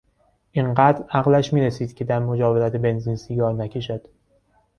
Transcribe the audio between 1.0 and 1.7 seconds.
عقلش